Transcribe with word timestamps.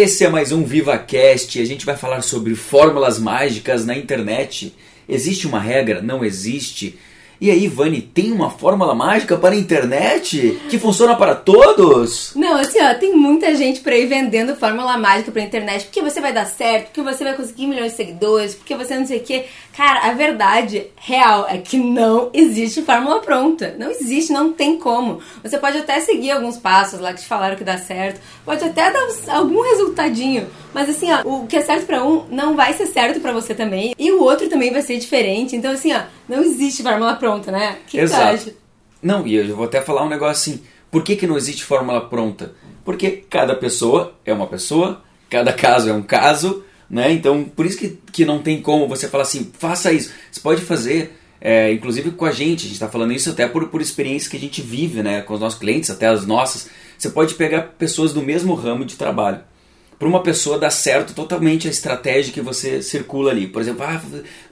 Esse 0.00 0.24
é 0.24 0.28
mais 0.28 0.52
um 0.52 0.62
VivaCast. 0.62 1.60
A 1.60 1.64
gente 1.64 1.84
vai 1.84 1.96
falar 1.96 2.22
sobre 2.22 2.54
fórmulas 2.54 3.18
mágicas 3.18 3.84
na 3.84 3.96
internet. 3.96 4.72
Existe 5.08 5.44
uma 5.44 5.58
regra? 5.58 6.00
Não 6.00 6.24
existe? 6.24 6.96
E 7.40 7.50
aí, 7.50 7.68
Vani, 7.68 8.00
tem 8.02 8.32
uma 8.32 8.50
fórmula 8.50 8.94
mágica 8.94 9.36
para 9.36 9.54
a 9.54 9.58
internet 9.58 10.60
que 10.68 10.78
funciona 10.78 11.14
para 11.14 11.36
todos? 11.36 12.32
Não, 12.34 12.56
assim, 12.56 12.80
ó, 12.82 12.94
tem 12.94 13.14
muita 13.14 13.54
gente 13.54 13.80
por 13.80 13.92
aí 13.92 14.06
vendendo 14.06 14.56
fórmula 14.56 14.98
mágica 14.98 15.30
para 15.30 15.42
a 15.42 15.44
internet, 15.44 15.84
porque 15.84 16.02
você 16.02 16.20
vai 16.20 16.32
dar 16.32 16.46
certo, 16.46 16.86
porque 16.86 17.02
você 17.02 17.22
vai 17.22 17.34
conseguir 17.34 17.68
milhões 17.68 17.92
de 17.92 17.96
seguidores, 17.96 18.54
porque 18.56 18.74
você 18.74 18.98
não 18.98 19.06
sei 19.06 19.18
o 19.18 19.22
quê. 19.22 19.44
Cara, 19.76 20.08
a 20.08 20.12
verdade 20.12 20.88
real 20.96 21.46
é 21.48 21.58
que 21.58 21.76
não 21.76 22.30
existe 22.34 22.82
fórmula 22.82 23.20
pronta. 23.20 23.76
Não 23.78 23.90
existe, 23.90 24.32
não 24.32 24.52
tem 24.52 24.76
como. 24.76 25.20
Você 25.40 25.58
pode 25.58 25.78
até 25.78 26.00
seguir 26.00 26.32
alguns 26.32 26.56
passos 26.56 26.98
lá 26.98 27.12
que 27.12 27.20
te 27.20 27.26
falaram 27.28 27.54
que 27.54 27.62
dá 27.62 27.78
certo, 27.78 28.20
pode 28.44 28.64
até 28.64 28.90
dar 28.90 29.06
algum 29.28 29.62
resultadinho, 29.62 30.48
mas 30.74 30.88
assim, 30.88 31.12
ó, 31.12 31.20
o 31.24 31.46
que 31.46 31.56
é 31.56 31.60
certo 31.60 31.86
para 31.86 32.04
um 32.04 32.24
não 32.30 32.56
vai 32.56 32.72
ser 32.72 32.86
certo 32.86 33.20
para 33.20 33.32
você 33.32 33.54
também, 33.54 33.94
e 33.96 34.10
o 34.10 34.22
outro 34.22 34.48
também 34.48 34.72
vai 34.72 34.82
ser 34.82 34.98
diferente. 34.98 35.54
Então, 35.54 35.70
assim, 35.70 35.92
ó, 35.92 36.00
não 36.28 36.42
existe 36.42 36.82
fórmula 36.82 37.14
pronta, 37.14 37.27
né? 37.50 37.78
Que 37.86 37.98
Exato. 37.98 38.52
Não, 39.02 39.26
e 39.26 39.34
eu 39.34 39.56
vou 39.56 39.64
até 39.64 39.80
falar 39.80 40.04
um 40.04 40.08
negócio 40.08 40.52
assim. 40.52 40.62
Por 40.90 41.02
que, 41.02 41.16
que 41.16 41.26
não 41.26 41.36
existe 41.36 41.64
fórmula 41.64 42.00
pronta? 42.00 42.54
Porque 42.84 43.24
cada 43.28 43.54
pessoa 43.54 44.14
é 44.24 44.32
uma 44.32 44.46
pessoa, 44.46 45.02
cada 45.28 45.52
caso 45.52 45.90
é 45.90 45.92
um 45.92 46.02
caso, 46.02 46.64
né? 46.88 47.12
Então, 47.12 47.44
por 47.44 47.66
isso 47.66 47.78
que, 47.78 47.98
que 48.10 48.24
não 48.24 48.40
tem 48.40 48.62
como 48.62 48.88
você 48.88 49.08
falar 49.08 49.24
assim, 49.24 49.50
faça 49.58 49.92
isso. 49.92 50.10
Você 50.30 50.40
pode 50.40 50.62
fazer, 50.62 51.18
é, 51.40 51.70
inclusive 51.72 52.12
com 52.12 52.24
a 52.24 52.32
gente, 52.32 52.60
a 52.60 52.62
gente 52.62 52.72
está 52.72 52.88
falando 52.88 53.12
isso 53.12 53.30
até 53.30 53.46
por, 53.46 53.68
por 53.68 53.82
experiência 53.82 54.30
que 54.30 54.36
a 54.36 54.40
gente 54.40 54.62
vive, 54.62 55.02
né? 55.02 55.20
Com 55.20 55.34
os 55.34 55.40
nossos 55.40 55.58
clientes, 55.58 55.90
até 55.90 56.06
as 56.06 56.26
nossas. 56.26 56.70
Você 56.96 57.10
pode 57.10 57.34
pegar 57.34 57.74
pessoas 57.78 58.12
do 58.12 58.22
mesmo 58.22 58.54
ramo 58.54 58.84
de 58.84 58.96
trabalho. 58.96 59.40
Para 59.98 60.08
uma 60.08 60.22
pessoa 60.22 60.58
dar 60.58 60.70
certo 60.70 61.12
totalmente 61.12 61.66
a 61.66 61.70
estratégia 61.70 62.32
que 62.32 62.40
você 62.40 62.82
circula 62.82 63.30
ali. 63.30 63.48
Por 63.48 63.60
exemplo, 63.60 63.84
ah, 63.84 64.00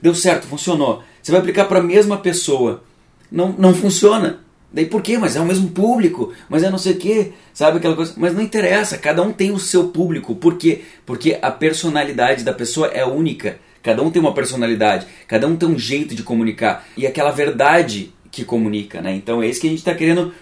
deu 0.01 0.13
certo, 0.13 0.47
funcionou. 0.47 1.03
Você 1.21 1.31
vai 1.31 1.39
aplicar 1.39 1.65
para 1.65 1.79
a 1.79 1.83
mesma 1.83 2.17
pessoa. 2.17 2.83
Não, 3.31 3.53
não 3.57 3.73
funciona. 3.73 4.39
Daí 4.71 4.85
por 4.85 5.01
quê? 5.01 5.17
Mas 5.17 5.35
é 5.35 5.39
o 5.39 5.45
mesmo 5.45 5.69
público, 5.69 6.33
mas 6.49 6.63
é 6.63 6.69
não 6.69 6.77
sei 6.77 6.93
o 6.93 6.97
quê, 6.97 7.31
sabe 7.53 7.77
aquela 7.77 7.95
coisa? 7.95 8.13
Mas 8.17 8.33
não 8.33 8.41
interessa, 8.41 8.97
cada 8.97 9.21
um 9.21 9.31
tem 9.31 9.51
o 9.51 9.59
seu 9.59 9.87
público. 9.87 10.35
Por 10.35 10.57
quê? 10.57 10.81
Porque 11.05 11.39
a 11.41 11.49
personalidade 11.49 12.43
da 12.43 12.53
pessoa 12.53 12.87
é 12.87 13.05
única. 13.05 13.59
Cada 13.81 14.03
um 14.03 14.11
tem 14.11 14.21
uma 14.21 14.33
personalidade, 14.33 15.07
cada 15.27 15.47
um 15.47 15.55
tem 15.55 15.69
um 15.69 15.79
jeito 15.79 16.13
de 16.13 16.21
comunicar. 16.21 16.85
E 16.97 17.07
aquela 17.07 17.31
verdade 17.31 18.11
que 18.29 18.43
comunica, 18.43 19.01
né? 19.01 19.15
Então 19.15 19.41
é 19.41 19.47
isso 19.47 19.61
que 19.61 19.67
a 19.67 19.69
gente 19.69 19.79
está 19.79 19.95
querendo 19.95 20.33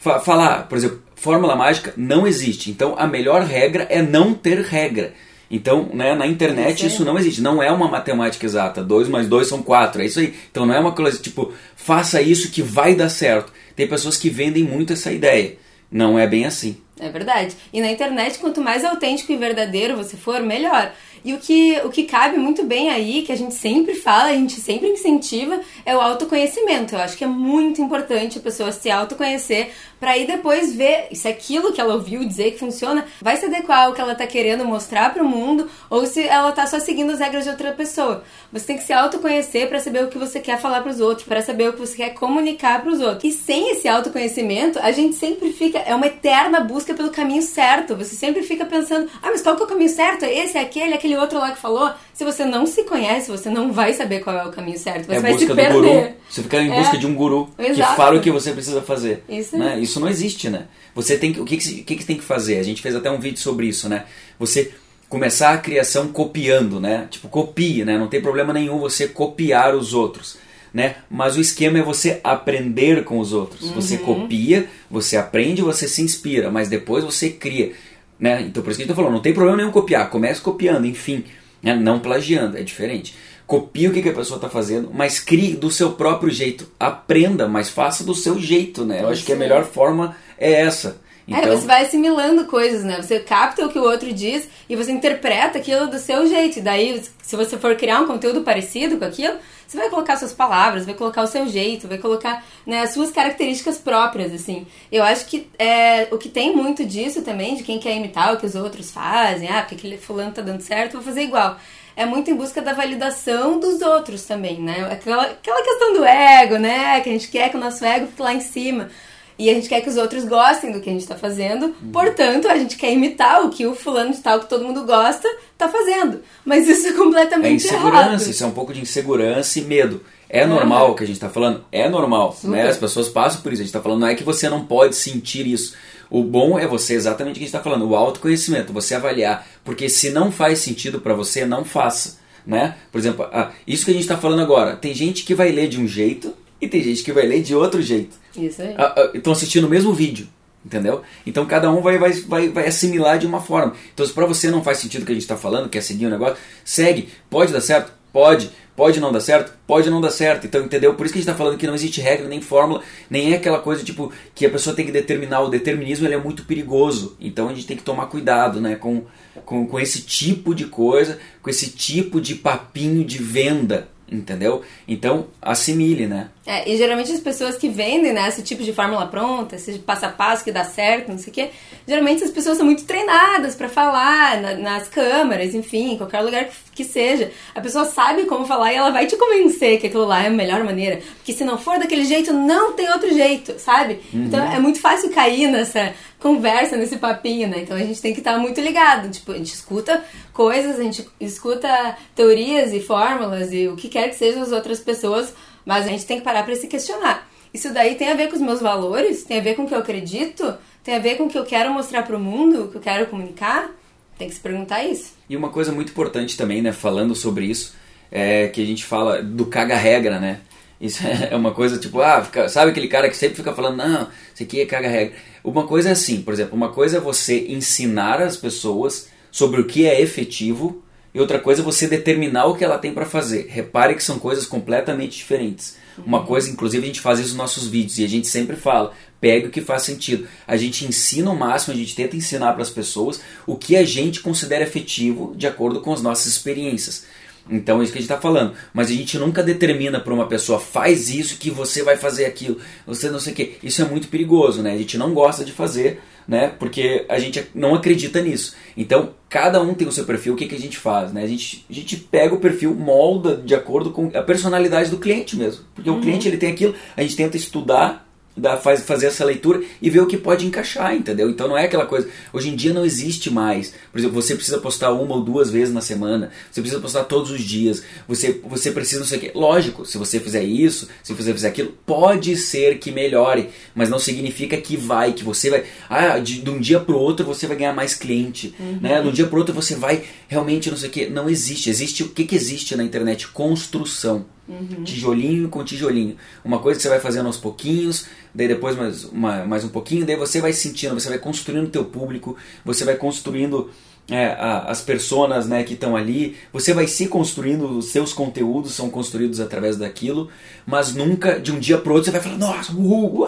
fa 0.00 0.18
falar. 0.18 0.68
Por 0.68 0.76
exemplo, 0.76 1.00
fórmula 1.18 1.56
mágica 1.56 1.92
não 1.96 2.26
existe. 2.26 2.70
Então 2.70 2.94
a 2.98 3.06
melhor 3.06 3.42
regra 3.42 3.86
é 3.90 4.00
não 4.00 4.32
ter 4.34 4.60
regra. 4.60 5.12
Então, 5.50 5.88
né, 5.94 6.14
na 6.14 6.26
internet 6.26 6.86
isso 6.86 7.04
não 7.04 7.18
existe. 7.18 7.40
Não 7.40 7.62
é 7.62 7.70
uma 7.72 7.88
matemática 7.88 8.44
exata. 8.44 8.82
2 8.82 9.08
mais 9.08 9.26
2 9.26 9.48
são 9.48 9.62
4. 9.62 10.02
É 10.02 10.06
isso 10.06 10.20
aí. 10.20 10.34
Então 10.50 10.66
não 10.66 10.74
é 10.74 10.78
uma 10.78 10.92
coisa 10.92 11.18
tipo, 11.18 11.52
faça 11.74 12.20
isso 12.20 12.50
que 12.50 12.62
vai 12.62 12.94
dar 12.94 13.08
certo. 13.08 13.52
Tem 13.74 13.88
pessoas 13.88 14.16
que 14.16 14.28
vendem 14.28 14.62
muito 14.62 14.92
essa 14.92 15.10
ideia. 15.10 15.56
Não 15.90 16.18
é 16.18 16.26
bem 16.26 16.44
assim. 16.44 16.76
É 17.00 17.08
verdade. 17.08 17.56
E 17.72 17.80
na 17.80 17.90
internet, 17.90 18.38
quanto 18.38 18.60
mais 18.60 18.84
autêntico 18.84 19.32
e 19.32 19.36
verdadeiro 19.36 19.96
você 19.96 20.16
for, 20.16 20.42
melhor. 20.42 20.92
E 21.24 21.34
o 21.34 21.38
que, 21.38 21.80
o 21.84 21.90
que 21.90 22.04
cabe 22.04 22.36
muito 22.38 22.64
bem 22.64 22.90
aí, 22.90 23.22
que 23.22 23.32
a 23.32 23.36
gente 23.36 23.54
sempre 23.54 23.94
fala, 23.94 24.30
a 24.30 24.34
gente 24.34 24.60
sempre 24.60 24.88
incentiva, 24.88 25.60
é 25.84 25.96
o 25.96 26.00
autoconhecimento. 26.00 26.94
Eu 26.94 27.00
acho 27.00 27.16
que 27.16 27.24
é 27.24 27.26
muito 27.26 27.80
importante 27.80 28.38
a 28.38 28.40
pessoa 28.40 28.72
se 28.72 28.90
autoconhecer 28.90 29.70
para 30.00 30.12
aí 30.12 30.26
depois 30.26 30.74
ver 30.74 31.08
se 31.12 31.26
aquilo 31.26 31.72
que 31.72 31.80
ela 31.80 31.94
ouviu 31.94 32.24
dizer 32.24 32.52
que 32.52 32.58
funciona 32.58 33.04
vai 33.20 33.36
se 33.36 33.46
adequar 33.46 33.86
ao 33.86 33.92
que 33.92 34.00
ela 34.00 34.14
tá 34.14 34.26
querendo 34.26 34.64
mostrar 34.64 35.12
para 35.12 35.22
o 35.22 35.28
mundo 35.28 35.68
ou 35.90 36.06
se 36.06 36.26
ela 36.26 36.52
tá 36.52 36.66
só 36.66 36.78
seguindo 36.78 37.10
as 37.10 37.18
regras 37.18 37.44
de 37.44 37.50
outra 37.50 37.72
pessoa. 37.72 38.22
Você 38.52 38.66
tem 38.66 38.78
que 38.78 38.84
se 38.84 38.92
autoconhecer 38.92 39.68
para 39.68 39.80
saber 39.80 40.04
o 40.04 40.08
que 40.08 40.18
você 40.18 40.40
quer 40.40 40.60
falar 40.60 40.82
para 40.82 40.92
os 40.92 41.00
outros, 41.00 41.26
para 41.26 41.42
saber 41.42 41.68
o 41.68 41.72
que 41.72 41.80
você 41.80 41.96
quer 41.96 42.10
comunicar 42.10 42.80
para 42.80 42.92
os 42.92 43.00
outros. 43.00 43.24
E 43.24 43.36
sem 43.36 43.72
esse 43.72 43.88
autoconhecimento, 43.88 44.78
a 44.78 44.92
gente 44.92 45.16
sempre 45.16 45.52
fica 45.52 45.78
é 45.78 45.94
uma 45.94 46.06
eterna 46.06 46.60
busca 46.60 46.94
pelo 46.94 47.10
caminho 47.10 47.42
certo. 47.42 47.96
Você 47.96 48.14
sempre 48.14 48.42
fica 48.42 48.64
pensando: 48.64 49.10
"Ah, 49.22 49.30
mas 49.30 49.42
qual 49.42 49.56
que 49.56 49.62
é 49.62 49.64
o 49.64 49.68
caminho 49.68 49.90
certo? 49.90 50.24
Esse, 50.24 50.56
é 50.56 50.60
aquele, 50.60 50.94
aquele 51.08 51.16
outro 51.16 51.38
lá 51.38 51.52
que 51.52 51.58
falou?" 51.58 51.90
Se 52.12 52.24
você 52.24 52.44
não 52.44 52.66
se 52.66 52.84
conhece, 52.84 53.30
você 53.30 53.48
não 53.48 53.72
vai 53.72 53.92
saber 53.92 54.20
qual 54.20 54.36
é 54.36 54.46
o 54.46 54.50
caminho 54.50 54.78
certo. 54.78 55.06
Você 55.06 55.16
é 55.16 55.20
vai 55.20 55.32
busca 55.32 55.46
se 55.46 55.54
perder. 55.54 55.72
Do 55.72 55.82
guru. 55.82 56.14
Você 56.28 56.42
fica 56.42 56.60
em 56.60 56.70
busca 56.70 56.96
é. 56.96 56.98
de 56.98 57.06
um 57.06 57.14
guru 57.14 57.48
Exato. 57.58 57.90
que 57.90 57.96
fala 57.96 58.18
o 58.18 58.20
que 58.20 58.30
você 58.30 58.52
precisa 58.52 58.82
fazer. 58.82 59.24
Isso 59.28 59.56
né? 59.56 59.78
Isso 59.78 59.98
não 60.00 60.08
existe, 60.08 60.50
né? 60.50 60.66
Você 60.94 61.16
tem 61.16 61.32
que, 61.32 61.40
o 61.40 61.44
que, 61.44 61.56
que, 61.56 61.82
que, 61.82 61.96
que 61.96 62.04
tem 62.04 62.16
que 62.16 62.24
fazer? 62.24 62.58
A 62.58 62.62
gente 62.62 62.82
fez 62.82 62.94
até 62.94 63.10
um 63.10 63.18
vídeo 63.18 63.38
sobre 63.38 63.66
isso, 63.66 63.88
né? 63.88 64.04
Você 64.38 64.72
começar 65.08 65.54
a 65.54 65.58
criação 65.58 66.08
copiando, 66.08 66.80
né? 66.80 67.06
Tipo, 67.10 67.28
copie, 67.28 67.84
né? 67.84 67.96
Não 67.96 68.08
tem 68.08 68.20
problema 68.20 68.52
nenhum 68.52 68.78
você 68.78 69.08
copiar 69.08 69.74
os 69.74 69.94
outros, 69.94 70.36
né? 70.72 70.96
Mas 71.08 71.36
o 71.36 71.40
esquema 71.40 71.78
é 71.78 71.82
você 71.82 72.20
aprender 72.22 73.04
com 73.04 73.18
os 73.18 73.32
outros. 73.32 73.62
Uhum. 73.62 73.74
Você 73.74 73.98
copia, 73.98 74.68
você 74.90 75.16
aprende, 75.16 75.62
você 75.62 75.88
se 75.88 76.02
inspira, 76.02 76.50
mas 76.50 76.68
depois 76.68 77.04
você 77.04 77.30
cria, 77.30 77.72
né? 78.18 78.42
Então 78.42 78.62
por 78.62 78.70
isso 78.70 78.78
que 78.78 78.82
a 78.82 78.86
gente 78.86 78.94
tá 78.94 79.00
falando, 79.00 79.14
não 79.14 79.22
tem 79.22 79.32
problema 79.32 79.56
nenhum 79.56 79.70
copiar, 79.70 80.10
comece 80.10 80.40
copiando, 80.40 80.86
enfim, 80.86 81.24
né? 81.62 81.74
não 81.74 82.00
plagiando, 82.00 82.56
é 82.56 82.62
diferente. 82.62 83.14
Copie 83.46 83.88
o 83.88 83.92
que, 83.92 84.02
que 84.02 84.10
a 84.10 84.14
pessoa 84.14 84.36
está 84.36 84.48
fazendo, 84.48 84.90
mas 84.92 85.18
crie 85.18 85.56
do 85.56 85.70
seu 85.70 85.92
próprio 85.92 86.30
jeito. 86.30 86.70
Aprenda, 86.78 87.48
mas 87.48 87.70
faça 87.70 88.04
do 88.04 88.14
seu 88.14 88.38
jeito, 88.38 88.84
né? 88.84 89.02
Eu 89.02 89.08
acho 89.08 89.24
que 89.24 89.32
a 89.32 89.36
melhor 89.36 89.64
forma 89.64 90.14
é 90.36 90.52
essa. 90.52 91.00
É, 91.26 91.40
então... 91.40 91.52
É, 91.52 91.56
você 91.56 91.66
vai 91.66 91.82
assimilando 91.82 92.44
coisas, 92.44 92.84
né? 92.84 93.00
Você 93.00 93.20
capta 93.20 93.64
o 93.64 93.70
que 93.70 93.78
o 93.78 93.82
outro 93.82 94.12
diz 94.12 94.46
e 94.68 94.76
você 94.76 94.92
interpreta 94.92 95.58
aquilo 95.58 95.86
do 95.86 95.98
seu 95.98 96.26
jeito. 96.26 96.58
E 96.58 96.62
daí, 96.62 97.02
se 97.22 97.36
você 97.36 97.56
for 97.56 97.74
criar 97.76 98.00
um 98.00 98.06
conteúdo 98.06 98.42
parecido 98.42 98.98
com 98.98 99.04
aquilo, 99.06 99.36
você 99.68 99.76
vai 99.76 99.90
colocar 99.90 100.16
suas 100.16 100.32
palavras, 100.32 100.86
vai 100.86 100.94
colocar 100.94 101.22
o 101.22 101.26
seu 101.26 101.46
jeito, 101.46 101.86
vai 101.86 101.98
colocar 101.98 102.42
né, 102.66 102.80
as 102.80 102.94
suas 102.94 103.10
características 103.10 103.76
próprias, 103.76 104.32
assim. 104.32 104.66
Eu 104.90 105.04
acho 105.04 105.26
que 105.26 105.46
é, 105.58 106.08
o 106.10 106.16
que 106.16 106.30
tem 106.30 106.56
muito 106.56 106.86
disso 106.86 107.20
também, 107.20 107.54
de 107.54 107.62
quem 107.62 107.78
quer 107.78 107.94
imitar 107.94 108.32
o 108.32 108.38
que 108.38 108.46
os 108.46 108.54
outros 108.54 108.90
fazem, 108.90 109.48
ah, 109.50 109.60
porque 109.60 109.74
aquele 109.74 109.98
fulano 109.98 110.32
tá 110.32 110.40
dando 110.40 110.62
certo, 110.62 110.94
vou 110.94 111.02
fazer 111.02 111.22
igual 111.22 111.58
é 111.94 112.06
muito 112.06 112.30
em 112.30 112.36
busca 112.36 112.62
da 112.62 112.72
validação 112.72 113.58
dos 113.58 113.82
outros 113.82 114.22
também, 114.22 114.60
né? 114.60 114.86
Aquela, 114.88 115.24
aquela 115.24 115.60
questão 115.64 115.94
do 115.94 116.04
ego, 116.04 116.56
né? 116.56 117.00
Que 117.00 117.08
a 117.08 117.12
gente 117.12 117.26
quer 117.28 117.50
que 117.50 117.56
o 117.56 117.60
nosso 117.60 117.84
ego 117.84 118.06
fique 118.06 118.22
lá 118.22 118.32
em 118.32 118.40
cima. 118.40 118.88
E 119.38 119.48
a 119.48 119.54
gente 119.54 119.68
quer 119.68 119.80
que 119.80 119.88
os 119.88 119.96
outros 119.96 120.24
gostem 120.24 120.72
do 120.72 120.80
que 120.80 120.90
a 120.90 120.92
gente 120.92 121.02
está 121.02 121.14
fazendo. 121.14 121.66
Uhum. 121.66 121.92
Portanto, 121.92 122.48
a 122.48 122.58
gente 122.58 122.76
quer 122.76 122.92
imitar 122.92 123.44
o 123.44 123.50
que 123.50 123.64
o 123.66 123.74
fulano 123.74 124.12
de 124.12 124.18
tal 124.18 124.40
que 124.40 124.48
todo 124.48 124.64
mundo 124.64 124.84
gosta 124.84 125.28
está 125.52 125.68
fazendo. 125.68 126.20
Mas 126.44 126.68
isso 126.68 126.88
é 126.88 126.92
completamente 126.92 127.52
é 127.52 127.54
insegurança, 127.54 127.98
errado. 127.98 128.20
Isso 128.20 128.42
é 128.42 128.46
um 128.46 128.50
pouco 128.50 128.74
de 128.74 128.80
insegurança 128.80 129.60
e 129.60 129.62
medo. 129.62 130.02
É 130.28 130.44
normal 130.44 130.90
o 130.90 130.94
que 130.94 131.04
a 131.04 131.06
gente 131.06 131.16
está 131.16 131.30
falando? 131.30 131.64
É 131.70 131.88
normal. 131.88 132.36
Né? 132.42 132.68
As 132.68 132.76
pessoas 132.76 133.08
passam 133.08 133.40
por 133.40 133.52
isso. 133.52 133.62
A 133.62 133.64
gente 133.64 133.70
está 133.70 133.80
falando, 133.80 134.00
não 134.00 134.08
é 134.08 134.14
que 134.16 134.24
você 134.24 134.48
não 134.48 134.66
pode 134.66 134.96
sentir 134.96 135.46
isso. 135.46 135.74
O 136.10 136.24
bom 136.24 136.58
é 136.58 136.66
você, 136.66 136.94
exatamente 136.94 137.34
o 137.34 137.38
que 137.38 137.44
a 137.44 137.46
gente 137.46 137.54
está 137.54 137.62
falando, 137.62 137.88
o 137.88 137.94
autoconhecimento, 137.94 138.72
você 138.72 138.94
avaliar. 138.94 139.46
Porque 139.64 139.88
se 139.88 140.10
não 140.10 140.32
faz 140.32 140.58
sentido 140.58 141.00
para 141.00 141.14
você, 141.14 141.46
não 141.46 141.64
faça. 141.64 142.18
Né? 142.44 142.76
Por 142.90 142.98
exemplo, 142.98 143.28
ah, 143.32 143.52
isso 143.66 143.84
que 143.84 143.90
a 143.90 143.94
gente 143.94 144.02
está 144.02 144.16
falando 144.16 144.42
agora. 144.42 144.74
Tem 144.74 144.92
gente 144.92 145.24
que 145.24 145.34
vai 145.34 145.52
ler 145.52 145.68
de 145.68 145.80
um 145.80 145.86
jeito 145.86 146.34
e 146.60 146.68
tem 146.68 146.82
gente 146.82 147.02
que 147.02 147.12
vai 147.12 147.26
ler 147.26 147.42
de 147.42 147.54
outro 147.54 147.80
jeito. 147.80 148.16
Isso 148.36 148.62
aí. 148.62 148.74
Ah, 148.76 148.94
ah, 148.96 149.10
estão 149.14 149.32
assistindo 149.32 149.66
o 149.66 149.70
mesmo 149.70 149.92
vídeo. 149.92 150.28
Entendeu? 150.64 151.02
Então 151.24 151.46
cada 151.46 151.70
um 151.70 151.80
vai, 151.80 151.98
vai, 151.98 152.12
vai, 152.12 152.48
vai 152.48 152.66
assimilar 152.66 153.18
de 153.18 153.26
uma 153.26 153.40
forma. 153.40 153.74
Então 153.94 154.04
se 154.04 154.12
para 154.12 154.26
você 154.26 154.50
não 154.50 154.62
faz 154.62 154.78
sentido 154.78 155.02
o 155.02 155.06
que 155.06 155.12
a 155.12 155.14
gente 155.14 155.22
está 155.22 155.36
falando, 155.36 155.68
quer 155.68 155.82
seguir 155.82 156.04
o 156.04 156.08
um 156.08 156.10
negócio, 156.10 156.36
segue. 156.64 157.08
Pode 157.30 157.52
dar 157.52 157.60
certo? 157.60 157.92
Pode. 158.12 158.50
Pode 158.78 159.00
não 159.00 159.10
dar 159.10 159.20
certo? 159.20 159.52
Pode 159.66 159.90
não 159.90 160.00
dar 160.00 160.10
certo. 160.10 160.46
Então, 160.46 160.62
entendeu? 160.62 160.94
Por 160.94 161.04
isso 161.04 161.12
que 161.12 161.18
a 161.18 161.20
gente 161.20 161.28
está 161.28 161.36
falando 161.36 161.58
que 161.58 161.66
não 161.66 161.74
existe 161.74 162.00
regra, 162.00 162.28
nem 162.28 162.40
fórmula, 162.40 162.80
nem 163.10 163.32
é 163.32 163.36
aquela 163.36 163.58
coisa 163.58 163.82
tipo 163.82 164.12
que 164.34 164.46
a 164.46 164.50
pessoa 164.50 164.74
tem 164.74 164.86
que 164.86 164.92
determinar. 164.92 165.40
O 165.40 165.48
determinismo 165.48 166.06
ele 166.06 166.14
é 166.14 166.18
muito 166.18 166.44
perigoso. 166.44 167.16
Então 167.20 167.48
a 167.48 167.54
gente 167.54 167.66
tem 167.66 167.76
que 167.76 167.82
tomar 167.82 168.06
cuidado 168.06 168.60
né, 168.60 168.76
com, 168.76 169.02
com, 169.44 169.66
com 169.66 169.80
esse 169.80 170.02
tipo 170.02 170.54
de 170.54 170.66
coisa, 170.66 171.18
com 171.42 171.50
esse 171.50 171.70
tipo 171.70 172.20
de 172.20 172.36
papinho 172.36 173.04
de 173.04 173.18
venda. 173.18 173.88
Entendeu? 174.10 174.62
Então, 174.86 175.26
assimile, 175.42 176.06
né? 176.06 176.30
É, 176.48 176.66
e 176.66 176.78
geralmente 176.78 177.12
as 177.12 177.20
pessoas 177.20 177.58
que 177.58 177.68
vendem 177.68 178.10
né, 178.10 178.26
esse 178.26 178.42
tipo 178.42 178.64
de 178.64 178.72
fórmula 178.72 179.06
pronta, 179.06 179.56
esse 179.56 179.78
passo 179.80 180.06
a 180.06 180.08
passo 180.08 180.42
que 180.42 180.50
dá 180.50 180.64
certo, 180.64 181.10
não 181.10 181.18
sei 181.18 181.30
o 181.30 181.34
quê, 181.34 181.50
geralmente 181.86 182.24
as 182.24 182.30
pessoas 182.30 182.56
são 182.56 182.64
muito 182.64 182.84
treinadas 182.84 183.54
para 183.54 183.68
falar 183.68 184.40
na, 184.40 184.54
nas 184.54 184.88
câmaras, 184.88 185.54
enfim, 185.54 185.92
em 185.92 185.98
qualquer 185.98 186.22
lugar 186.22 186.46
que, 186.46 186.54
que, 186.76 186.84
seja. 186.84 187.30
A 187.54 187.60
pessoa 187.60 187.84
sabe 187.84 188.24
como 188.24 188.46
falar 188.46 188.72
e 188.72 188.76
ela 188.76 188.88
vai 188.88 189.04
te 189.04 189.14
convencer 189.14 189.78
que 189.78 189.88
aquilo 189.88 190.06
lá 190.06 190.22
é 190.22 190.28
a 190.28 190.30
melhor 190.30 190.64
maneira. 190.64 191.02
Porque 191.16 191.34
se 191.34 191.44
não 191.44 191.58
for 191.58 191.78
daquele 191.78 192.06
jeito, 192.06 192.32
não 192.32 192.72
tem 192.72 192.90
outro 192.90 193.12
jeito, 193.12 193.58
sabe? 193.58 194.00
Uhum. 194.10 194.24
Então 194.24 194.42
é 194.42 194.58
muito 194.58 194.80
fácil 194.80 195.10
cair 195.10 195.48
nessa 195.48 195.92
conversa, 196.18 196.78
nesse 196.78 196.96
papinho, 196.96 197.46
né? 197.46 197.58
Então 197.58 197.76
a 197.76 197.80
gente 197.80 198.00
tem 198.00 198.14
que 198.14 198.20
estar 198.20 198.38
muito 198.38 198.58
ligado. 198.58 199.10
Tipo, 199.10 199.32
a 199.32 199.36
gente 199.36 199.52
escuta 199.52 200.02
coisas, 200.32 200.80
a 200.80 200.82
gente 200.82 201.06
escuta 201.20 201.94
teorias 202.14 202.72
e 202.72 202.80
fórmulas 202.80 203.52
e 203.52 203.68
o 203.68 203.76
que 203.76 203.88
quer 203.88 204.08
que 204.08 204.14
sejam 204.14 204.40
as 204.40 204.50
outras 204.50 204.80
pessoas 204.80 205.34
mas 205.68 205.84
a 205.84 205.90
gente 205.90 206.06
tem 206.06 206.16
que 206.16 206.24
parar 206.24 206.44
para 206.44 206.56
se 206.56 206.66
questionar. 206.66 207.28
Isso 207.52 207.70
daí 207.74 207.94
tem 207.94 208.10
a 208.10 208.14
ver 208.14 208.28
com 208.28 208.36
os 208.36 208.40
meus 208.40 208.58
valores? 208.58 209.24
Tem 209.24 209.38
a 209.38 209.42
ver 209.42 209.54
com 209.54 209.64
o 209.64 209.68
que 209.68 209.74
eu 209.74 209.78
acredito? 209.78 210.56
Tem 210.82 210.96
a 210.96 210.98
ver 210.98 211.18
com 211.18 211.24
o 211.24 211.28
que 211.28 211.38
eu 211.38 211.44
quero 211.44 211.70
mostrar 211.70 212.04
para 212.04 212.16
o 212.16 212.18
mundo? 212.18 212.64
O 212.64 212.68
que 212.68 212.76
eu 212.78 212.80
quero 212.80 213.06
comunicar? 213.06 213.70
Tem 214.16 214.28
que 214.28 214.34
se 214.34 214.40
perguntar 214.40 214.82
isso. 214.82 215.12
E 215.28 215.36
uma 215.36 215.50
coisa 215.50 215.70
muito 215.70 215.90
importante 215.90 216.38
também, 216.38 216.62
né, 216.62 216.72
falando 216.72 217.14
sobre 217.14 217.44
isso, 217.44 217.74
é 218.10 218.48
que 218.48 218.62
a 218.62 218.64
gente 218.64 218.82
fala 218.82 219.22
do 219.22 219.44
caga-regra, 219.44 220.18
né? 220.18 220.40
Isso 220.80 221.02
é 221.30 221.36
uma 221.36 221.52
coisa 221.52 221.76
tipo, 221.76 222.00
ah, 222.00 222.24
fica, 222.24 222.48
sabe 222.48 222.70
aquele 222.70 222.88
cara 222.88 223.10
que 223.10 223.16
sempre 223.16 223.36
fica 223.36 223.52
falando, 223.52 223.76
não, 223.76 224.08
isso 224.34 224.42
aqui 224.42 224.62
é 224.62 224.64
caga-regra. 224.64 225.18
Uma 225.44 225.66
coisa 225.66 225.90
é 225.90 225.92
assim, 225.92 226.22
por 226.22 226.32
exemplo, 226.32 226.56
uma 226.56 226.70
coisa 226.70 226.96
é 226.96 227.00
você 227.00 227.46
ensinar 227.46 228.22
as 228.22 228.38
pessoas 228.38 229.10
sobre 229.30 229.60
o 229.60 229.66
que 229.66 229.86
é 229.86 230.00
efetivo 230.00 230.82
e 231.14 231.20
outra 231.20 231.38
coisa 231.38 231.62
é 231.62 231.64
você 231.64 231.86
determinar 231.86 232.46
o 232.46 232.54
que 232.54 232.64
ela 232.64 232.78
tem 232.78 232.92
para 232.92 233.06
fazer. 233.06 233.46
Repare 233.48 233.94
que 233.94 234.02
são 234.02 234.18
coisas 234.18 234.46
completamente 234.46 235.16
diferentes. 235.16 235.76
Uma 236.04 236.24
coisa, 236.24 236.50
inclusive, 236.50 236.84
a 236.84 236.86
gente 236.86 237.00
faz 237.00 237.18
isso 237.18 237.30
nos 237.30 237.38
nossos 237.38 237.66
vídeos 237.66 237.98
e 237.98 238.04
a 238.04 238.08
gente 238.08 238.26
sempre 238.28 238.56
fala: 238.56 238.92
pegue 239.20 239.46
o 239.46 239.50
que 239.50 239.60
faz 239.60 239.82
sentido. 239.82 240.28
A 240.46 240.56
gente 240.56 240.84
ensina 240.84 241.30
o 241.30 241.36
máximo, 241.36 241.74
a 241.74 241.76
gente 241.76 241.94
tenta 241.94 242.16
ensinar 242.16 242.52
para 242.52 242.62
as 242.62 242.70
pessoas 242.70 243.20
o 243.46 243.56
que 243.56 243.76
a 243.76 243.84
gente 243.84 244.20
considera 244.20 244.64
efetivo 244.64 245.34
de 245.36 245.46
acordo 245.46 245.80
com 245.80 245.92
as 245.92 246.02
nossas 246.02 246.26
experiências. 246.26 247.06
Então 247.50 247.80
é 247.80 247.84
isso 247.84 247.92
que 247.92 247.98
a 247.98 248.00
gente 248.00 248.10
está 248.10 248.20
falando. 248.20 248.54
Mas 248.72 248.88
a 248.88 248.92
gente 248.92 249.18
nunca 249.18 249.42
determina 249.42 250.00
para 250.00 250.14
uma 250.14 250.26
pessoa, 250.26 250.58
faz 250.58 251.10
isso 251.10 251.38
que 251.38 251.50
você 251.50 251.82
vai 251.82 251.96
fazer 251.96 252.26
aquilo. 252.26 252.58
Você 252.86 253.10
não 253.10 253.18
sei 253.18 253.32
o 253.32 253.36
que. 253.36 253.56
Isso 253.62 253.82
é 253.82 253.84
muito 253.84 254.08
perigoso, 254.08 254.62
né? 254.62 254.72
A 254.72 254.78
gente 254.78 254.98
não 254.98 255.14
gosta 255.14 255.44
de 255.44 255.52
fazer, 255.52 256.00
né? 256.26 256.52
Porque 256.58 257.04
a 257.08 257.18
gente 257.18 257.46
não 257.54 257.74
acredita 257.74 258.20
nisso. 258.20 258.54
Então, 258.76 259.14
cada 259.28 259.60
um 259.62 259.74
tem 259.74 259.88
o 259.88 259.92
seu 259.92 260.04
perfil, 260.04 260.34
o 260.34 260.36
que, 260.36 260.46
que 260.46 260.54
a 260.54 260.60
gente 260.60 260.76
faz, 260.76 261.12
né? 261.12 261.22
A 261.22 261.26
gente, 261.26 261.64
a 261.68 261.72
gente 261.72 261.96
pega 261.96 262.34
o 262.34 262.40
perfil, 262.40 262.74
molda 262.74 263.36
de 263.36 263.54
acordo 263.54 263.90
com 263.90 264.10
a 264.14 264.22
personalidade 264.22 264.90
do 264.90 264.98
cliente 264.98 265.36
mesmo. 265.36 265.64
Porque 265.74 265.90
uhum. 265.90 265.98
o 265.98 266.00
cliente 266.00 266.28
ele 266.28 266.36
tem 266.36 266.50
aquilo, 266.50 266.74
a 266.96 267.02
gente 267.02 267.16
tenta 267.16 267.36
estudar 267.36 268.07
da, 268.38 268.56
faz, 268.56 268.82
fazer 268.82 269.06
essa 269.06 269.24
leitura 269.24 269.62
e 269.82 269.90
ver 269.90 270.00
o 270.00 270.06
que 270.06 270.16
pode 270.16 270.46
encaixar, 270.46 270.94
entendeu? 270.94 271.28
Então 271.28 271.48
não 271.48 271.58
é 271.58 271.64
aquela 271.64 271.86
coisa. 271.86 272.08
Hoje 272.32 272.48
em 272.48 272.56
dia 272.56 272.72
não 272.72 272.84
existe 272.84 273.30
mais. 273.30 273.74
Por 273.92 273.98
exemplo, 273.98 274.20
você 274.20 274.34
precisa 274.34 274.58
postar 274.58 274.92
uma 274.92 275.16
ou 275.16 275.22
duas 275.22 275.50
vezes 275.50 275.72
na 275.72 275.80
semana, 275.80 276.30
você 276.50 276.60
precisa 276.60 276.80
postar 276.80 277.04
todos 277.04 277.30
os 277.30 277.42
dias, 277.42 277.82
você, 278.06 278.40
você 278.44 278.70
precisa 278.70 279.00
não 279.00 279.06
sei 279.06 279.18
o 279.18 279.20
quê. 279.20 279.32
Lógico, 279.34 279.84
se 279.84 279.98
você 279.98 280.20
fizer 280.20 280.42
isso, 280.42 280.88
se 281.02 281.12
você 281.12 281.32
fizer 281.32 281.48
aquilo, 281.48 281.74
pode 281.84 282.36
ser 282.36 282.78
que 282.78 282.90
melhore, 282.90 283.48
mas 283.74 283.88
não 283.88 283.98
significa 283.98 284.56
que 284.56 284.76
vai, 284.76 285.12
que 285.12 285.24
você 285.24 285.50
vai. 285.50 285.64
Ah, 285.88 286.18
de, 286.18 286.40
de 286.40 286.50
um 286.50 286.60
dia 286.60 286.80
pro 286.80 286.98
outro 286.98 287.26
você 287.26 287.46
vai 287.46 287.56
ganhar 287.56 287.72
mais 287.72 287.94
cliente, 287.94 288.54
uhum. 288.58 288.78
né? 288.80 289.00
De 289.02 289.08
um 289.08 289.12
dia 289.12 289.26
pro 289.26 289.38
outro 289.38 289.54
você 289.54 289.74
vai 289.74 290.04
realmente 290.28 290.70
não 290.70 290.76
sei 290.76 290.88
o 290.88 290.92
quê. 290.92 291.08
Não 291.08 291.28
existe. 291.28 291.70
Existe 291.70 292.02
o 292.02 292.08
que, 292.08 292.24
que 292.24 292.36
existe 292.36 292.76
na 292.76 292.84
internet? 292.84 293.28
Construção. 293.28 294.37
Uhum. 294.48 294.82
Tijolinho 294.82 295.48
com 295.48 295.62
tijolinho. 295.62 296.16
Uma 296.42 296.58
coisa 296.58 296.78
que 296.78 296.82
você 296.82 296.88
vai 296.88 297.00
fazendo 297.00 297.26
aos 297.26 297.36
pouquinhos, 297.36 298.06
daí 298.34 298.48
depois 298.48 298.76
mais, 298.76 299.04
uma, 299.04 299.44
mais 299.44 299.62
um 299.62 299.68
pouquinho, 299.68 300.06
daí 300.06 300.16
você 300.16 300.40
vai 300.40 300.52
sentindo, 300.52 300.94
você 300.94 301.08
vai 301.08 301.18
construindo 301.18 301.66
o 301.66 301.70
teu 301.70 301.84
público, 301.84 302.36
você 302.64 302.84
vai 302.84 302.96
construindo 302.96 303.70
é, 304.10 304.28
a, 304.28 304.60
as 304.70 304.80
pessoas 304.80 305.46
né, 305.46 305.62
que 305.62 305.74
estão 305.74 305.94
ali, 305.94 306.36
você 306.52 306.72
vai 306.72 306.86
se 306.86 307.06
construindo, 307.08 307.78
os 307.78 307.90
seus 307.90 308.12
conteúdos 308.12 308.72
são 308.72 308.88
construídos 308.88 309.38
através 309.38 309.76
daquilo, 309.76 310.30
mas 310.66 310.94
nunca 310.94 311.38
de 311.38 311.52
um 311.52 311.58
dia 311.58 311.76
para 311.76 311.92
outro 311.92 312.06
você 312.06 312.10
vai 312.12 312.20
falar, 312.20 312.38
nossa, 312.38 312.72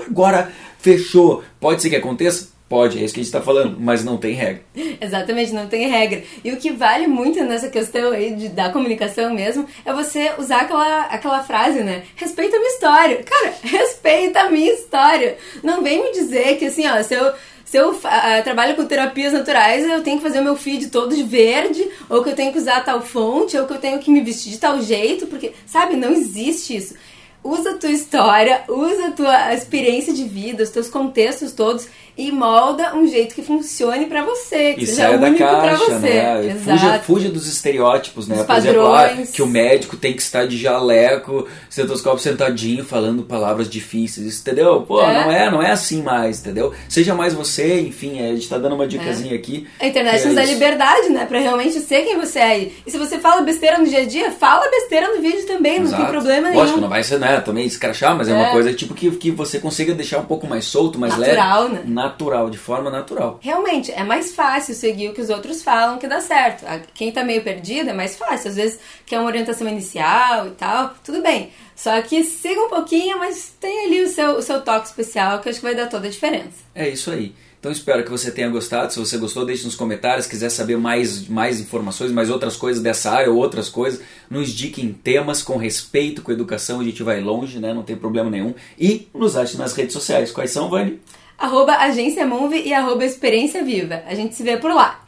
agora 0.06 0.50
fechou. 0.78 1.44
Pode 1.60 1.82
ser 1.82 1.90
que 1.90 1.96
aconteça? 1.96 2.48
Pode, 2.70 3.00
é 3.00 3.04
isso 3.04 3.12
que 3.12 3.18
a 3.18 3.22
gente 3.24 3.34
está 3.34 3.42
falando, 3.42 3.76
mas 3.80 4.04
não 4.04 4.16
tem 4.16 4.32
regra. 4.32 4.62
Exatamente, 5.02 5.52
não 5.52 5.66
tem 5.66 5.88
regra. 5.88 6.22
E 6.44 6.52
o 6.52 6.56
que 6.56 6.70
vale 6.70 7.08
muito 7.08 7.42
nessa 7.42 7.68
questão 7.68 8.12
aí 8.12 8.32
de, 8.32 8.48
da 8.48 8.70
comunicação 8.70 9.34
mesmo 9.34 9.66
é 9.84 9.92
você 9.92 10.30
usar 10.38 10.60
aquela, 10.60 11.00
aquela 11.06 11.42
frase, 11.42 11.80
né? 11.80 12.04
Respeita 12.14 12.56
a 12.56 12.60
minha 12.60 12.70
história. 12.70 13.24
Cara, 13.24 13.54
respeita 13.60 14.42
a 14.42 14.50
minha 14.50 14.72
história. 14.72 15.36
Não 15.64 15.82
vem 15.82 16.00
me 16.00 16.12
dizer 16.12 16.58
que 16.58 16.66
assim, 16.66 16.86
ó, 16.86 17.02
se 17.02 17.12
eu, 17.12 17.32
se 17.64 17.76
eu 17.76 17.90
uh, 17.90 18.44
trabalho 18.44 18.76
com 18.76 18.84
terapias 18.84 19.32
naturais, 19.32 19.84
eu 19.84 20.04
tenho 20.04 20.18
que 20.18 20.22
fazer 20.22 20.38
o 20.38 20.44
meu 20.44 20.54
feed 20.54 20.90
todo 20.90 21.16
de 21.16 21.24
verde, 21.24 21.84
ou 22.08 22.22
que 22.22 22.30
eu 22.30 22.36
tenho 22.36 22.52
que 22.52 22.58
usar 22.58 22.84
tal 22.84 23.02
fonte, 23.02 23.58
ou 23.58 23.66
que 23.66 23.72
eu 23.72 23.78
tenho 23.78 23.98
que 23.98 24.12
me 24.12 24.20
vestir 24.20 24.52
de 24.52 24.58
tal 24.58 24.80
jeito, 24.80 25.26
porque, 25.26 25.54
sabe, 25.66 25.96
não 25.96 26.12
existe 26.12 26.76
isso 26.76 26.94
usa 27.42 27.70
a 27.70 27.74
tua 27.74 27.90
história, 27.90 28.62
usa 28.68 29.08
a 29.08 29.10
tua 29.12 29.54
experiência 29.54 30.12
de 30.12 30.24
vida, 30.24 30.62
os 30.62 30.70
teus 30.70 30.88
contextos 30.88 31.52
todos 31.52 31.88
e 32.20 32.30
molda 32.30 32.94
um 32.94 33.06
jeito 33.06 33.34
que 33.34 33.42
funcione 33.42 34.04
para 34.04 34.22
você, 34.22 34.74
que 34.74 34.84
e 34.84 34.86
seja 34.86 35.12
único 35.12 35.38
para 35.38 35.74
você. 35.74 36.22
Né? 36.22 36.60
Fuja, 36.62 36.98
fuja, 37.00 37.28
dos 37.30 37.46
estereótipos, 37.46 38.28
né? 38.28 38.44
Por 38.44 38.56
exemplo, 38.56 38.94
ah, 38.94 39.08
que 39.32 39.40
o 39.40 39.46
médico 39.46 39.96
tem 39.96 40.12
que 40.12 40.20
estar 40.20 40.46
de 40.46 40.58
jaleco, 40.58 41.48
estetoscópio 41.68 42.20
sentadinho, 42.20 42.84
falando 42.84 43.22
palavras 43.22 43.70
difíceis, 43.70 44.38
entendeu? 44.38 44.82
Pô, 44.82 45.00
é. 45.00 45.24
não 45.24 45.32
é, 45.32 45.50
não 45.50 45.62
é 45.62 45.70
assim 45.70 46.02
mais, 46.02 46.40
entendeu? 46.40 46.74
Seja 46.88 47.14
mais 47.14 47.32
você, 47.32 47.80
enfim, 47.80 48.20
a 48.20 48.34
gente 48.34 48.48
tá 48.48 48.58
dando 48.58 48.74
uma 48.74 48.86
dicasinha 48.86 49.32
é. 49.32 49.36
aqui. 49.36 49.66
A 49.80 49.86
internet 49.86 50.26
nos 50.26 50.34
dá 50.34 50.44
liberdade, 50.44 51.08
né? 51.08 51.24
Pra 51.24 51.40
realmente 51.40 51.80
ser 51.80 52.02
quem 52.02 52.18
você 52.18 52.38
é. 52.38 52.70
E 52.86 52.90
se 52.90 52.98
você 52.98 53.18
fala 53.18 53.40
besteira 53.40 53.78
no 53.78 53.86
dia 53.86 54.00
a 54.00 54.04
dia, 54.04 54.30
fala 54.30 54.68
besteira 54.70 55.08
no 55.14 55.22
vídeo 55.22 55.46
também, 55.46 55.80
Exato. 55.80 55.90
não 55.90 55.98
tem 55.98 56.06
problema 56.06 56.48
nenhum. 56.50 56.60
Lógico, 56.60 56.80
não 56.80 56.88
vai 56.88 57.02
ser, 57.02 57.18
né, 57.18 57.29
também 57.38 57.66
escrachar, 57.66 58.16
mas 58.16 58.28
é, 58.28 58.32
é 58.32 58.34
uma 58.34 58.50
coisa 58.50 58.72
tipo 58.72 58.94
que, 58.94 59.10
que 59.12 59.30
você 59.30 59.58
consiga 59.58 59.94
deixar 59.94 60.18
um 60.18 60.24
pouco 60.24 60.46
mais 60.46 60.64
solto, 60.64 60.98
mais 60.98 61.16
Natural, 61.16 61.62
leve. 61.64 61.74
Né? 61.74 61.82
natural, 61.86 62.50
de 62.50 62.58
forma 62.58 62.90
natural. 62.90 63.38
Realmente, 63.42 63.92
é 63.92 64.02
mais 64.02 64.34
fácil 64.34 64.74
seguir 64.74 65.10
o 65.10 65.12
que 65.12 65.20
os 65.20 65.28
outros 65.28 65.62
falam 65.62 65.98
que 65.98 66.08
dá 66.08 66.20
certo. 66.20 66.64
Quem 66.94 67.12
tá 67.12 67.22
meio 67.22 67.42
perdido 67.42 67.90
é 67.90 67.92
mais 67.92 68.16
fácil. 68.16 68.50
Às 68.50 68.56
vezes 68.56 68.80
quer 69.04 69.18
uma 69.18 69.28
orientação 69.28 69.68
inicial 69.68 70.46
e 70.46 70.50
tal, 70.52 70.94
tudo 71.04 71.22
bem. 71.22 71.50
Só 71.76 72.00
que 72.02 72.22
siga 72.24 72.60
um 72.60 72.68
pouquinho, 72.68 73.18
mas 73.18 73.54
tem 73.58 73.86
ali 73.86 74.02
o 74.02 74.08
seu, 74.08 74.36
o 74.36 74.42
seu 74.42 74.60
toque 74.60 74.86
especial 74.86 75.38
que 75.38 75.48
acho 75.48 75.60
que 75.60 75.64
vai 75.64 75.74
dar 75.74 75.86
toda 75.86 76.08
a 76.08 76.10
diferença. 76.10 76.58
É 76.74 76.88
isso 76.88 77.10
aí. 77.10 77.34
Então 77.60 77.70
espero 77.70 78.02
que 78.02 78.10
você 78.10 78.30
tenha 78.32 78.48
gostado. 78.48 78.92
Se 78.92 78.98
você 78.98 79.18
gostou, 79.18 79.44
deixe 79.44 79.64
nos 79.64 79.76
comentários. 79.76 80.24
Se 80.24 80.30
quiser 80.30 80.48
saber 80.48 80.78
mais, 80.78 81.28
mais 81.28 81.60
informações, 81.60 82.10
mais 82.10 82.30
outras 82.30 82.56
coisas 82.56 82.82
dessa 82.82 83.10
área 83.12 83.30
ou 83.30 83.36
outras 83.36 83.68
coisas, 83.68 84.00
nos 84.28 84.50
diquem 84.50 84.92
temas 84.92 85.42
com 85.42 85.56
respeito, 85.58 86.22
com 86.22 86.32
educação. 86.32 86.80
A 86.80 86.84
gente 86.84 87.02
vai 87.02 87.20
longe, 87.20 87.60
né? 87.60 87.72
Não 87.72 87.82
tem 87.82 87.96
problema 87.96 88.30
nenhum. 88.30 88.54
E 88.78 89.08
nos 89.14 89.36
ache 89.36 89.58
nas 89.58 89.74
redes 89.74 89.92
sociais. 89.92 90.32
Quais 90.32 90.50
são, 90.50 90.70
Vani? 90.70 91.00
arroba 91.40 91.74
Agência 91.78 92.26
Move 92.26 92.60
e 92.60 92.72
arroba 92.74 93.04
Experiência 93.04 93.64
Viva. 93.64 94.02
A 94.06 94.14
gente 94.14 94.34
se 94.34 94.42
vê 94.42 94.58
por 94.58 94.72
lá. 94.72 95.00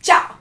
Tchau! 0.00 0.39